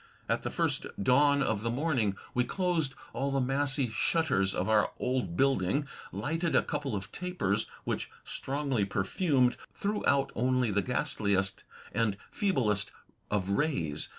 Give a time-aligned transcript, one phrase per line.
[0.27, 4.91] At the first dawn of the morning we closed all the massy shutters of our
[4.97, 10.81] old building; lighted a couple of tapers, which, strongly per fumed, threw out only the
[10.81, 12.89] ghastliest and feeblest
[13.29, 14.09] of rays.